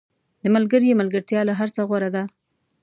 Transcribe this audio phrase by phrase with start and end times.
[0.41, 2.23] •د ملګري ملګرتیا له هر څه غوره ده.